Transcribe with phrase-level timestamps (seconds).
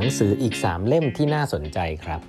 [0.00, 2.20] นังสืออีก 3 เล่มที่น่าสนใจครับ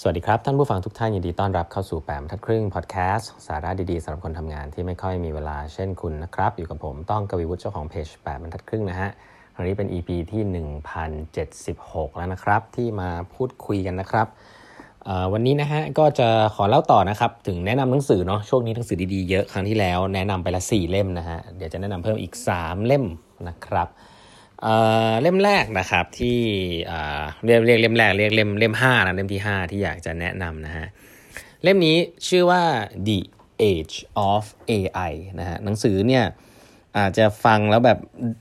[0.00, 9.10] สวัสดีครับ ท่านผู้ฟังทุกท่านยินดีต้อนรับเข้าสู่แปมทัดครึ่งพอดแคสต์สาระดีๆสำหรับคนทำงานที่ไม่ค่อยมีเวลาเช่นคุณนะครับ อยู่กับผมต้องกวีวุฒิเจ้าของเพจแปมทัดครึ่งนะฮะ
[9.56, 10.42] วันนี้เป็น EP ที่
[11.50, 14.26] 1076 แล้วนะครับ ที่มาพูดคุยกันนะครับ
[15.32, 23.04] วันนี้นะฮะก็จะขอเล่าต่อนะครับ ถึงแนะนำหนังสือเนาะช่วงนี้หนังสือดีๆเยอะครั้งที่แล้ว แนะนำไปละ4เล่มนะฮะเดี๋ยวจะแนะนำเพิ่มอีก 3 เล่ม
[23.48, 23.88] นะครับ
[25.22, 26.40] เล่มแรกนะครับที่
[27.46, 30.86] เรียกเรียกเล่มแรกเรียกเล่มเล่มห้านะเล่มที่ 5 ที่อยากจะแนะนำนะฮะ
[31.62, 31.96] เล่มนี้
[32.28, 32.62] ชื่อว่า
[33.08, 33.18] The
[33.70, 33.96] Age
[34.30, 36.24] of AI นะฮะหนังสือเนี่ย
[36.98, 37.98] อาจจะฟังแล้วแบบ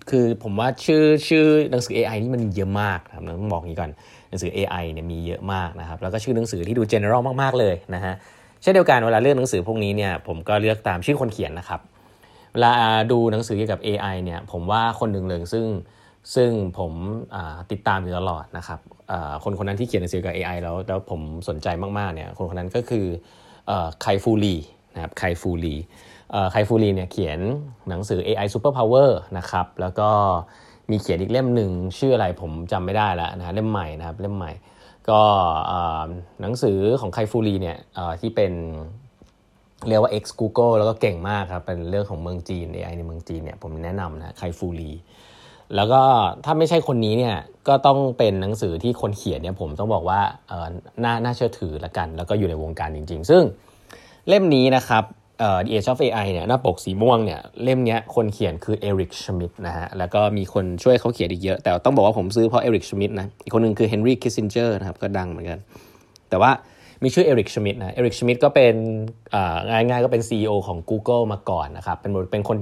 [0.10, 3.92] คือผมว่าชื่อชื่อหนังสือ AI นี่มันเยอะมากครับต้องบอกอย่างนี้ก่อน
[4.30, 8.14] หนังสือ AI เนี่ยมีเยอะมากนะครับแล้วก็ชื่อหนังสือที่ดู general มากๆเลยนะฮะ
[8.62, 11.82] เช่นเดียวกันเวลาเลือกหนังสือพวกนี้เนี่ยผมก็เลือกตามชื่อคนเขียนนะครับ
[12.54, 12.72] เวลา
[13.12, 15.66] ดูหนังสือเกี่ยวกับ AI เนี่ยผมว่าคนหนึ่งเลยซึ่ง
[16.36, 16.50] ซึ่ง
[16.80, 16.94] ผม
[17.72, 18.80] ติดตามอยู่ตลอดนะครับ
[19.44, 23.06] คนคนนั้นที่เขียนหนังสือกับ AI แล้วแล้วผมสนใจมากๆเนี่ยคนคนนั้นก็คือ
[24.02, 24.56] ไคฟูลี
[24.96, 25.76] นะครับไคฟูลี
[26.52, 27.40] ไคฟูลีเนี่ยเขียน
[27.90, 30.10] หนังสือ AI Super Power นะครับแล้วก็
[30.92, 34.52] มีเขียนอีกเล่มหนึ่งชื่ออะไรผมจำไม่ได้แล้วนะเล่มใหม่นะครับเล่มใหม่
[35.10, 35.22] ก็
[36.42, 37.78] หนังสือของไคฟูลีเนี่ย
[38.22, 38.54] ที่เป็น
[39.88, 44.92] เรียกว่า ex Google แล้วก็เก่งมากครับเป็นเรื่องของเมืองจีน AI ในเมืองจีนเนี่ยผมแนะนำนะ Kai-Fu Lee
[45.76, 46.02] แล้วก็
[46.46, 47.36] ถ้าไม่ใช่คนนี้เนี่ย
[47.68, 50.68] ก็ต้องเป็นหนังสือที่คนเขียนเนี่ยผมต้องบอกว่าเออ
[51.04, 53.44] น่าน่าเชื่อถือละกัน แล้วก็อยู่ในวงการจริง ๆ ซึ่ง
[54.28, 55.04] เล่มนี้นะครับ
[55.40, 65.60] เอ่อ The Age of AI เนี่ยหน้าปกสีม่วงเนี่ยเล่มนี้คนเขียนคือ Eric Schmidt นะฮะแล้วก็มีคนช่วยเขาเขียนอีกเยอะ แต่ต้องบอกว่าผมซื้อเพราะ Eric Schmidt นะอีกคนหนึ่งคือ Henry Kissinger นะครับก็ดังเหมือนกัน
[66.30, 66.52] แต่ว่า
[67.04, 68.76] มีชื่อ Eric Schmidt นะ Eric Schmidt ก็เป็น
[69.70, 72.58] ง่ายๆก็เป็น CEO ของ Google มาก่อนนะครับเป็นเป็นคน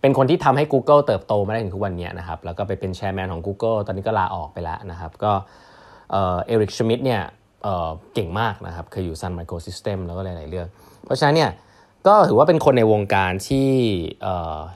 [0.00, 5.32] เป็นคนที่ทำให้ Google เติบโตมาได้ถึงทุกวันนี้นะครับ แล้วก็ไปเป็น Chairman ของ Google ตอนนี้ก็ลาออกไปแล้วนะครับ ก็
[6.10, 7.22] Eric Schmidt เนี่ย
[8.14, 10.66] เก่งมากนะครับ เคยอยู่ Sun Microsystem แล้วก็หลาย ๆ เรื่อง
[11.04, 11.50] เพราะฉะนั้นเนี่ย
[12.06, 13.68] ก็ถือว่าเป็นคนในวงการที่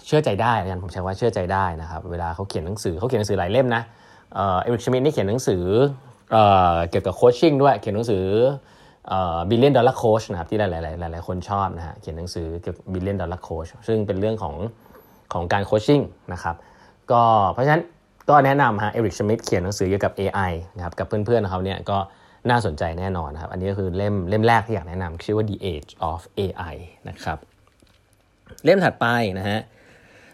[0.07, 3.83] เชื่อใจได้กันผมใช้ว่าเชื่อใจได้นะครับ เวลาเขาเขียนหนังสือเขาเขียนหนังสือหลายเล่มนะ
[4.35, 5.65] Eric Schmidt นี่เขียนหนังสือ
[6.33, 8.25] เกี่ยวกับ coaching ด้วยเขียนหนังสือ
[9.49, 14.55] Billion Dollar Coach นะครับที่หลายๆหลายๆคนชอบนะฮะเขียนหนังสือเกี่ยวกับ Billion Dollar Coach ซึ่งเป็นเรื่องของ
[15.33, 16.01] ของการ coaching
[16.33, 16.57] นะครับ
[17.11, 17.83] ก็เพราะฉะนั้น
[18.31, 21.99] ก็แนะนำฮะ Eric Schmidt เขียนหนังสือเกี่ยวกับ AI นะครับกับเพื่อนๆเขาเนี่ยก็
[22.51, 26.75] น่าสนใจแน่นอนครับ อันนี้ก็คือเล่มเล่มแรกที่อยากแนะนำชื่อว่า The Age of AI
[27.09, 27.39] นะครับ
[28.65, 29.07] เล่มถัดไป
[29.39, 29.61] นะฮะ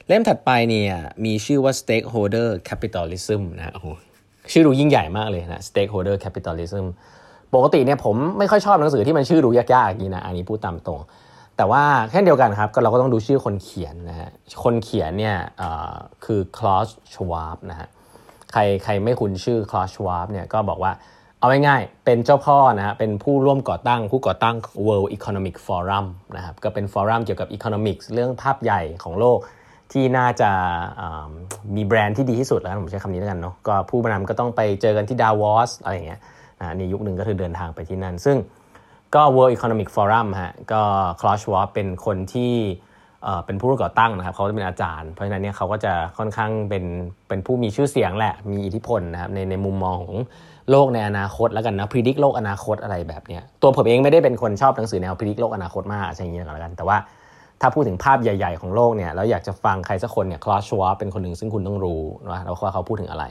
[0.09, 0.93] เล่มถัดไปเนี่ย
[1.25, 3.83] มีชื่อว่า Stakeholder Capitalism นะโอ้
[4.53, 6.85] ชื่อดูยิ่งใหญ่มากเลยนะ Stakeholder Capitalism
[7.55, 11.01] ปกติเนี่ยผมไม่ค่อยชอบหนังสือที่มันชื่อดูยากๆอย่างนี้นะอันนี้พูดตามตรง
[11.61, 14.31] แต่ว่าเช่นเดียวกันครับก็เราก็ต้องดูชื่อคนเขียนนะฮะ
[14.65, 15.37] คนเขียนเนี่ย
[16.25, 17.89] คือ Klaus Schwab นะฮะ
[18.53, 20.93] ใครใครไม่คุ้นชื่อ Klaus Schwab เนี่ยก็บอกว่า
[21.39, 24.57] เอาง่ายๆเป็นเจ้าพ่อนะฮะเป็นผู้ร่วมก่อตั้งผู้ก่อตั้ง
[24.87, 26.07] World Economic Forum
[26.37, 29.39] นะครับก็เป็นฟอรัมเกี่ยวกับ Economics เรื่องภาพใหญ่ของโลก
[29.93, 30.51] ที่น่าจะ
[31.77, 36.21] มีแบรนด์ที่ดีที่สุดแล้วผมใช้คำนี้แล้วกันเนาะก็ผู้นำก็ต้องไปเจอกันที่ดาวอสอะไรอย่างเงี้ย
[36.61, 38.37] นะในยุคหนึ่งก็คือเดินทางไปที่นั่นซึ่ง
[39.15, 40.83] ก็ World Economic Forum ฮะก็
[41.21, 42.55] คลอชวอเป็นคนที่
[43.47, 46.85] เป็นผู้ก่อตั้งนะครับเขาจะเป็นอาจารย์ เพราะฉะนั้นเนี่ยเขาก็จะค่อนข้างเป็น
[47.29, 50.19] เป็นผู้มีชื่อเสียงแหละมีอิทธิพลนะครับในในมุมมองของ
[50.71, 56.97] โลกในอนาคตแล้วกันนะพิชิตโลกอนาคตอะไรแบบเนี้ยตัวผมเองไม่ได้เป็นคนชอบหนังสือแนวพิชิตโลกอนาคตมากอะไรอย่างเงี้ยแล้วกัน แต่ว่า
[57.61, 63.25] ถ้าพูดถึงภาพใหญ่ๆของโลกเนี่ยแล้วอยากจะฟังใครสักคนเนี่ย Klaus Schwab เป็นคนหนึ่งซึ่งคุณต้องรู้นะแล้วว่าเขาพูดถึงอะไร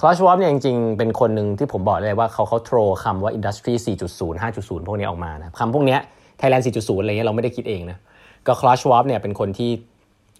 [0.00, 3.74] Klaus Schwab เนี่ยจริงๆ เป็นคนหนึ่งที่ผมบอกเลยว่าเขาเขา throw คำว่า Industry
[4.08, 5.96] 4.0 5.0 พวกนี้ออกมานะคำพวกนี้
[6.38, 7.98] ไทยแลนด์4.0 อะไรเงี้ยเราไม่ได้คิดเองนะ
[8.46, 9.70] ก็ Klaus Schwab เนี่ยเป็นคนที่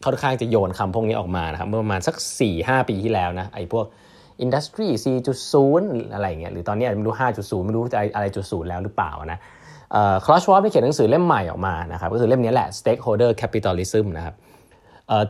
[0.04, 2.14] ค่อนข้างจะโยนคำพวกนี้ออกมานะครับเมื่อประมาณสัก
[2.52, 3.84] 4-5 ปีที่แล้วนะไอ้พวก
[4.40, 4.86] Industry
[5.50, 9.38] 4.0 อะไรเงี้ยหรือตอนนี้ไม่รู้ 5.0 ไม่รู้จะอะไรจุดศูนย์แล้วหรือเปล่านะ
[10.24, 14.34] Klaus Schwab ได้เขียนหนังสือเล่มใหม่ออกมานะครับก็คือเล่มนี้แหละ Stakeholder Capitalism นะครับ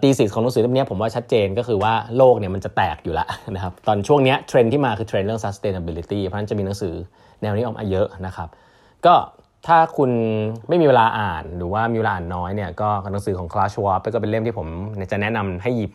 [0.03, 6.95] thesis ของหนังสือเล่มนี้ผมว่าชัดเจนก็คือว่าโลกเนี่ยมันจะแตกอยู่แล้วนะครับตอนช่วงนี้เทรนที่มาคือเทรนเรื่อง sustainability เพราะฉะนั้นจะมีหนังสือ
[7.43, 8.49] แนวนี้ออกมาเยอะนะครับ
[9.07, 9.15] ก็
[9.67, 10.11] ถ้าคุณ
[10.69, 14.69] ไม่มีเวลาอ่านหรือว่ามีเวลาอ่านน้อยเนี่ยก็หนังสือของ Klaus Schwab ก็เป็นเล่มที่ผม
[15.13, 15.93] จะแนะนำให้หยิบ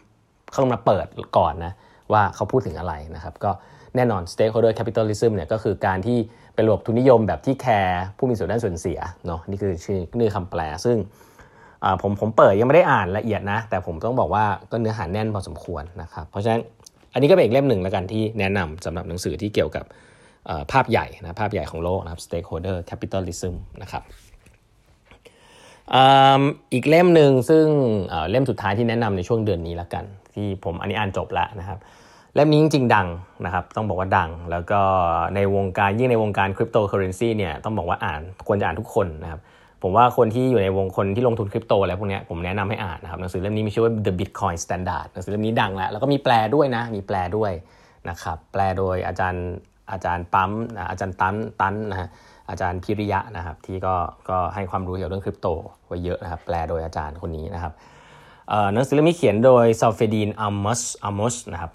[0.53, 1.07] เข้ามาเปิด
[1.37, 1.73] ก่อนนะ
[2.13, 3.51] ว่าเขาพูดถึงอะไรนะครับก็
[3.95, 6.17] แน่นอน stakeholder capitalism เนี่ยก็คือการที่
[6.55, 10.97] เป็นระบบทุนนิยมแบบที่แคร์ผู้มีส่วนได้ส่วนเสียเนาะนี่คือชื่อนี่คำแปลซึ่ง
[12.01, 16.61] ผมผมเปิดยังไม่ได้อ่านละเอียดนะ แต่ผมต้องบอกว่าก็เนื้อหาแน่นพอสมควรนะครับเพราะฉะนั้น
[17.13, 19.85] อันนี้ก็เป็นอีกเล่มหนึ่งแล้วกันที่แนะนำสำหรับหนังสือที่เกี่ยวกับ
[20.71, 24.03] ภาพใหญ่นะภาพใหญ่ของโลกนะครับ stakeholder capitalism นะครับ
[26.73, 27.65] อีกเล่มหนึ่งซึ่ง
[28.29, 30.03] เล่มสุดท้ายที่แนะนำในช่วงเดือนนี้แล้วกัน
[30.33, 31.79] ที่ผมอันนี้อ่านจบแล้วนะครับ
[32.35, 33.07] เล่มนี้จริงๆ ดัง
[33.45, 34.81] นะครับต้องบอกว่าดัง แล้วก็
[35.35, 39.39] ในวงการยิ่งในวงการคริปโตเคอเรนซีเนี่ยต้องบอกว่าอ่านควรจะอ่านทุกคนนะครับ
[39.83, 47.51] ผมว่าคนที่อยู่ในวงคนที่ลงทุนคริปโตอะไรพวกนี้ผมแนะนำให้อ่านนะครับหนังสือเล่มนี้มีชื่อว่า The Bitcoin Standard หนังสือเล่มนี้ดังแล้ว แล้วก็มีแปลด้วยนะ มีแปลด้วย
[48.09, 49.45] นะครับแปลโดยอาจารย์
[49.91, 50.51] อาจารย์ปั๊ม
[50.91, 52.09] อาจารย์ตันตันนะฮะ
[52.49, 53.95] อาจารย์พิริยะนะครับที่ก็
[54.29, 55.47] ก็ให้ความรู้เกี่ยวกับเรื่องคริปโต
[55.87, 57.73] ไว้เยอะนะครับแปลโดยอาจารย์คนนี้นะครับ
[58.73, 61.71] หนังสือเล่มนี้เขียนโดย Saifedean Ammous Ammous นะครับ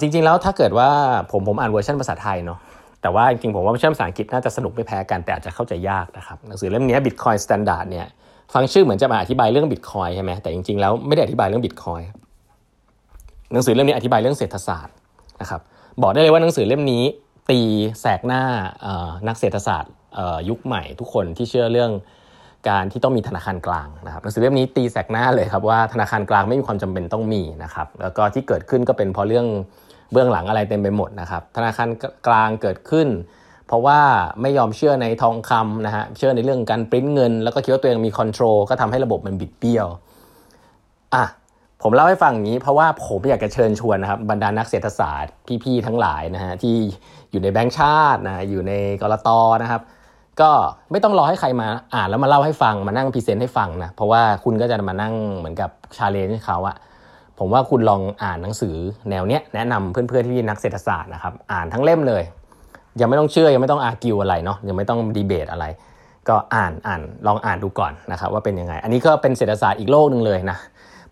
[0.00, 0.90] จริงๆแล้วถ้าเกิดว่า
[1.32, 2.58] ผมผมอ่านเวอร์ชันภาษาไทยเนาะ
[3.04, 8.06] แต่ว่าจริงๆผมว่าเวอร์ชันภาษาอังกฤษน่าจะสนุกไม่แพ้กันแต่อาจจะเข้าใจยากนะครับหนังสือเล่มนี้ Bitcoin Standard เนี่ย
[8.54, 12.00] ฟังชื่อเหมือนจะมาอธิบายเรื่องบิตคอยน์ใช่ไหมแต่จริงๆแล้วไม่ได้อธิบายเรื่องบิตคอยน์
[13.52, 14.94] หนังสือเล่มนี้อธิบายเรื่องเศรษฐศาสตร์
[15.40, 15.60] นะครับ
[16.02, 17.04] บอกได้เลยว่าหนังสือเล่มนี้
[17.50, 17.60] ตี
[18.00, 18.42] แสกหน้า
[19.28, 19.92] นักเศรษฐศาสตร์
[20.48, 21.90] ยุคใหม่ ทุกคนที่เชื่อเรื่อง
[22.68, 29.46] การที่ต้องมีธนาคารกลางนะครับหนังสือเล่มนี้ตีแสกหน้าเลยครับว่าธนาคารกลางไม่มีความจำเป็นต้องมีนะครับแล้วก็ที่เกิดขึ้นก็เป็นเพราะเรื่อง
[30.14, 31.88] เบื้องหลังอะไรเต็มไปหมดนะครับธนาคาร
[32.26, 33.08] กลางเกิดขึ้น
[33.66, 34.00] เพราะว่า
[34.42, 39.86] ไม่ยอมเชื่อในทองคำนะฮะเชื่อในเรื่องการปริ้นเงิน แล้วก็คิดว่าตัวเองมีคอนโทรลก็ทำให้ระบบมันบิดเบี้ยว
[41.14, 41.24] อะ
[41.82, 45.32] ผมเล่าให้ฟังอย่างนี้เพราะว่าผมอยากจะเชิญชวนนะครับบรรดานักเศรษฐศาสตร์
[45.64, 46.76] พี่ๆทั้งหลายนะฮะที่
[47.30, 48.72] อยู่ในแบงก์ชาตินะอยู่ใน
[49.02, 49.28] กลต
[49.62, 49.82] นะครับ
[50.40, 50.50] ก็
[50.90, 56.76] ไม่ต้องรอให้ใครมาอ่านแล้วมาเล่าให้ฟังมานั่ง present ให้ฟังนะเพราะว่าคุณก็จะมานั่งเหมือนกับ challenge เขาอะ
[57.38, 58.76] ผมว่าคุณลองอ่านหนังสือ
[59.10, 62.22] แนวเนี้ยแนะนำเพื่อนๆที่นักเศรษฐศาสตร์นะครับอ่านทั้งเล่มเลย
[63.00, 65.66] ยังไม่ต้องเชื่อยังไม่ต้อง argue อะไรเนาะยังไม่ต้องดีเบตอะไร
[66.28, 70.58] ก็อ่านอ่านลองอ่านดูก่อนนะครับว่าเป็นยังไง อันนี้ก็เป็นเศรษฐศาสตร์อีกโลกหนึ่งเลยนะ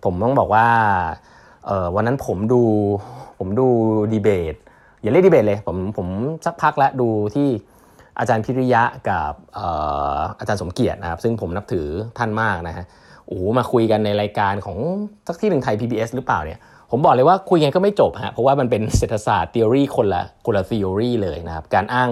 [0.04, 0.66] ผมต้องบอกว่า
[1.94, 2.62] วันนั้นผมดู
[3.38, 3.66] ผมดู
[4.12, 4.54] ดีเบต
[5.00, 6.08] อย่าเรียกดีเบตเลยผมผม
[6.44, 7.48] สักพักแล้วดูที่
[8.18, 9.32] อาจารย์พิริยะกับ
[10.38, 11.86] อาจารย์สมเกียรตินะครับ ซึ่งผมนับถือ
[12.18, 12.84] ท่านมากนะฮะ
[13.32, 14.78] อ้มาคุยกันในรายการของ
[15.28, 16.58] สักที่หนึ่งไทย PBS หรือเปล่าเนี่ย
[16.90, 22.10] ผมบอกเลยว่าคุยกันก็ไม่จบฮะเพราะว่ามันเป็นเศรษฐศาสตร์ทฤษฎีคนละคนละทฤษฎีเลยนะครับการอ้าง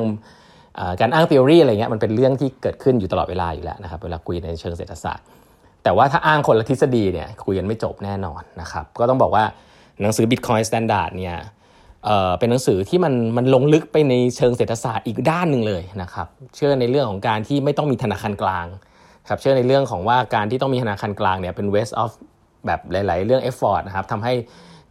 [1.01, 5.25] การอ้างทฤษฎีอะไรเงี้ยมันเป็นเรื่องที่เกิดขึ้นอยู่ตลอดเวลาอยู่แล้วนะครับเวลาคุยในเชิงเศรษฐศาสตร์
[5.85, 9.45] แต่ว่าถ้าอ้างคนละทฤษฎีเนี่ยคุยกันไม่จบแน่นอนนะครับก็ต้องบอกว่า
[10.03, 11.37] หนังสือ Bitcoin Standard เนี่ย
[12.05, 16.27] เเป็นหนังสือที่มันมันลงลึกไปในเชิงเศรษฐศาสตร์อีกด้านหนึ่งเลยนะครับ
[16.57, 18.67] เชื่อในเรื่องของการที่ไม่ต้องมีธนาคารกลาง
[19.31, 22.11] ครับเชื่อในเรื่องของว่าการที่ต้องมีธนาคารกลางเนี่ยเป็น waste of
[22.67, 24.35] แบบหลาย ๆ เรื่อง effort นะครับทำให้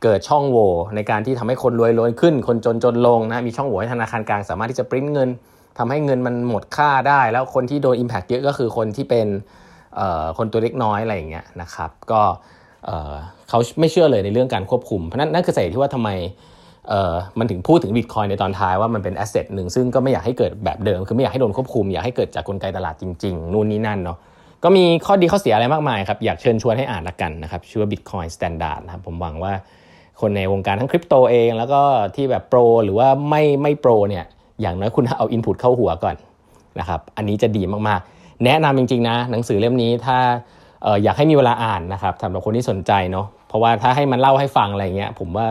[0.03, 5.29] เกิดช่องโหว่ในการที่ทำให้คนรวยรวยขึ้น คนจนจนลงนะมีช่องโหว่ให้ธนาคารกลางสามารถที่จะปริ้นเงิน
[5.77, 9.27] ทำให้เงินมันหมดค่าได้ แล้วคนที่โดน impact เยอะก็คือคนที่เป็น
[10.37, 12.21] คนตัวเล็กน้อยอะไรอย่างเงี้ยนะครับ ก็
[13.49, 16.09] เขาไม่เชื่อเลยในเรื่องการควบคุม เพราะนั้นนั่นคือสาเหตุที่ว่าทำไม
[17.39, 24.17] มันถึงพูดถึงบิตคอยในตอนท้ายว่ามันเป็นแอสเซทหนึ่งซึ่งก็ไม่อยากให้เกิดแบบเดิม คือไม่อยากให้โดนควบคุม อยากให้เกิดจากกลไกตลาดจริงๆ นู่นนี่นั่นเนาะ
[24.63, 29.53] ก็มีข้อดีข้อเสียอะไรมากมายครับ อยากเชิญชวนให้อ่านละกันนะครับ ชื่อว่า Bitcoin Standard นะครับผมหวังว่า
[30.21, 31.81] คนในวงการทั้งคริปโตเอง แล้วก็
[32.15, 34.25] ที่แบบ pro หรือว่าไม่ไม่ pro เนี่ย
[34.61, 36.15] อย่างน้อยคุณเอา input เข้าหัวก่อน
[36.79, 40.17] นะครับอันนี้จะดีมากๆ แนะนำจริงๆนะ หนังสือเล่มนี้ถ้า
[40.85, 45.45] อออยากให้มีเวลาอ่านนะครับสำหรับคนที่สนใจเนาะเพราะว่าถ้าให้มันเล่าให้ฟังอะไรเงี้ยผมว่า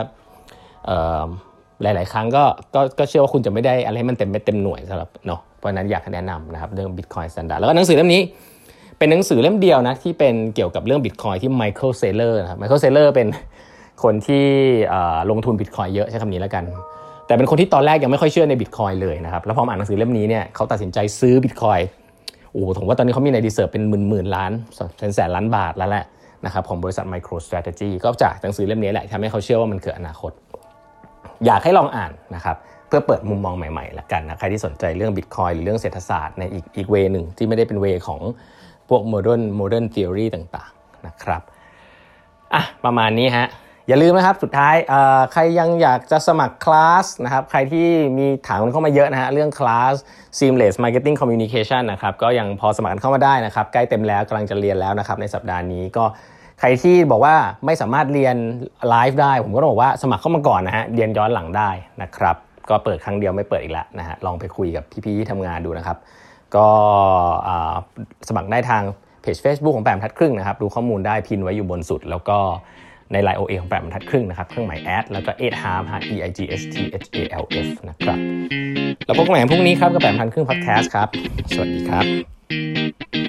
[1.83, 2.43] หลาย ๆ ครั้งก็
[2.75, 8.21] ก็ก็เชื่อว่าคุณจะไม่ได้อะไรมันเต็มเต็มหน่วยสำหรับเนาะเพราะนั้นอยากแนะนำนะครับเรื่อง Bitcoin Standard แล้วก็หนังสือเล่มนี้
[8.97, 13.27] เป็นหนังสือเล่มเดียวนะที่เป็นเกี่ยวกับเรื่องบิตคอยน์ที่ Michael Saylor นะครับ Michael Saylor เป็น
[14.03, 14.45] คนที่
[15.31, 16.63] ลงทุนบิตคอยน์เยอะใช้คำนี้แล้วกัน
[17.27, 21.79] แต่เป็นคนที่ตอนแรกยังไม่ค่อยเชื่อในบิตคอยน์เลยนะครับแล้วพออ่านหนังสือเล่มนี้เนี่ยเขาตัดสินใจซื้อบิตคอยน์
[22.51, 24.51] โอ้ผมว่าตอนนี้เขามีใน reserve เป็นหมื่นหมื่นล้าน
[24.99, 26.05] เป็นแสนล้านบาทแล้วแหละ
[26.45, 30.31] นะครับของบริษัท MicroStrategy ก็จากหนังสือเล่มนี้แหละทำให้เขาเชื่อว่ามันเกิดอนาคต
[31.45, 38.21] อยากให้ลองอ่านนะครับเพื่อเปิดมุมมองใหม่ๆละกันนะใครที่สนใจเรื่องบิตคอยน์หรือเรื่องเศรษฐศาสตร์ในอีกอีก way นึงที่ไม่ได้เป็น way ของ
[38.89, 41.41] พวก modern modern ทฤษฎีต่างๆนะครับ
[42.53, 43.47] อะประมาณนี้ฮะ
[43.87, 44.75] อย่าลืมนะครับสุดท้าย
[45.33, 49.95] ใครยังอยากจะสมัครคลาสนะครับใครที่มีถามเข้ามาเยอะนะฮะเรื่องคลาส
[50.37, 56.05] seamless marketing communication นะครับก็ยังพอสมัครเข้ามาได้นะครับใกล้เต็มแล้วกำลังจะเรียนแล้วนะครับในสัปดาห์นี้ก็
[56.59, 57.35] ใครที่บอกว่า
[57.65, 58.35] ไม่สามารถเรียน
[58.89, 61.69] ไลฟ์ได้ ผมก็ต้องบอกว่าสมัครเข้ามาก่อนนะฮะเรียนย้อนหลังได้
[62.01, 62.35] นะครับ
[62.69, 65.97] ก็เปิดครั้งเดียวไม่เปิดอีกแล้วนะฮะลองไปคุยกับพี่ๆที่ทำงานดูนะครับ
[66.55, 66.67] ก็
[68.27, 68.83] สมัครได้ทาง
[69.21, 72.37] เพจ Facebook ของแปมทัดครึ่งนะครับดูข้อมูลได้พินไว้อยู่บนสุด แล้วก็
[73.11, 76.75] ในไลน์ OA ของแปมทัดครึ่งนะครับ เครื่องหมายแอดแล้วก็8 h a l f e i g s t
[77.13, 78.19] h a l f นะครับ
[79.05, 81.07] แล้วพบกันใหม่พรุ่งนี้ครับกับแปมทัดครึ่งพอดแคสต์ครับ
[81.53, 83.28] สวัสดีครับ